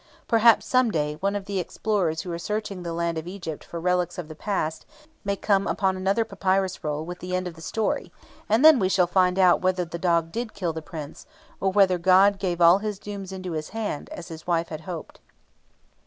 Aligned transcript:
Perhaps, 0.27 0.65
some 0.65 0.89
day, 0.89 1.17
one 1.19 1.35
of 1.35 1.45
the 1.45 1.59
explorers 1.59 2.21
who 2.21 2.31
are 2.31 2.39
searching 2.39 2.81
the 2.81 2.91
land 2.91 3.19
of 3.19 3.27
Egypt 3.27 3.63
for 3.63 3.79
relics 3.79 4.17
of 4.17 4.29
the 4.29 4.35
past 4.35 4.83
may 5.23 5.35
come 5.35 5.67
on 5.67 5.95
another 5.95 6.25
papyrus 6.25 6.83
roll 6.83 7.05
with 7.05 7.19
the 7.19 7.35
end 7.35 7.47
of 7.47 7.53
the 7.53 7.61
story, 7.61 8.11
and 8.49 8.65
then 8.65 8.79
we 8.79 8.89
shall 8.89 9.05
find 9.05 9.37
out 9.37 9.61
whether 9.61 9.85
the 9.85 9.99
dog 9.99 10.31
did 10.31 10.55
kill 10.55 10.73
the 10.73 10.81
Prince, 10.81 11.27
or 11.59 11.71
whether 11.71 11.99
God 11.99 12.39
gave 12.39 12.59
all 12.59 12.79
his 12.79 12.97
dooms 12.97 13.31
into 13.31 13.51
his 13.51 13.69
hand, 13.77 14.09
as 14.09 14.29
his 14.29 14.47
wife 14.47 14.69
hoped. 14.69 15.19